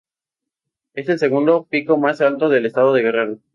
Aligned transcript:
Es 0.95 1.09
el 1.09 1.19
segundo 1.19 1.67
pico 1.69 1.95
más 1.95 2.21
alto 2.21 2.49
del 2.49 2.65
estado 2.65 2.91
de 2.93 3.03
Guerrero. 3.03 3.37